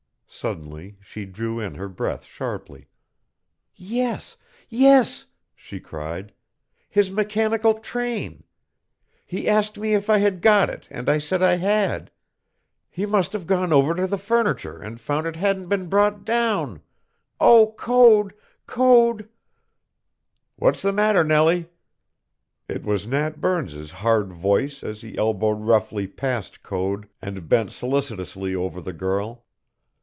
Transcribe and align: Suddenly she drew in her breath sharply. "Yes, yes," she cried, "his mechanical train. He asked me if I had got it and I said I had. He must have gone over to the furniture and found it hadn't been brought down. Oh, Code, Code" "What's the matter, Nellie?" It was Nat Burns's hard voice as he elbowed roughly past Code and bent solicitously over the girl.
Suddenly 0.33 0.97
she 1.01 1.25
drew 1.25 1.59
in 1.59 1.75
her 1.75 1.89
breath 1.89 2.23
sharply. 2.23 2.87
"Yes, 3.75 4.37
yes," 4.69 5.25
she 5.57 5.79
cried, 5.81 6.33
"his 6.89 7.11
mechanical 7.11 7.75
train. 7.79 8.45
He 9.25 9.47
asked 9.49 9.77
me 9.77 9.93
if 9.93 10.09
I 10.09 10.17
had 10.19 10.39
got 10.41 10.69
it 10.69 10.87
and 10.89 11.09
I 11.09 11.17
said 11.17 11.41
I 11.43 11.55
had. 11.57 12.11
He 12.89 13.05
must 13.05 13.33
have 13.33 13.45
gone 13.45 13.73
over 13.73 13.93
to 13.93 14.07
the 14.07 14.17
furniture 14.17 14.81
and 14.81 15.01
found 15.01 15.27
it 15.27 15.35
hadn't 15.35 15.67
been 15.67 15.87
brought 15.89 16.23
down. 16.25 16.81
Oh, 17.41 17.73
Code, 17.77 18.33
Code" 18.67 19.27
"What's 20.61 20.81
the 20.81 20.93
matter, 20.93 21.25
Nellie?" 21.25 21.69
It 22.69 22.83
was 22.83 23.05
Nat 23.05 23.41
Burns's 23.41 23.91
hard 23.91 24.31
voice 24.31 24.81
as 24.81 25.01
he 25.01 25.17
elbowed 25.17 25.59
roughly 25.61 26.07
past 26.07 26.63
Code 26.63 27.09
and 27.21 27.49
bent 27.49 27.73
solicitously 27.73 28.55
over 28.55 28.79
the 28.81 28.93
girl. 28.93 29.43